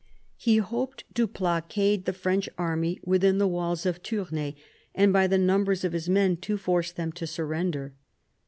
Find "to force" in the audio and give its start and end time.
6.37-6.91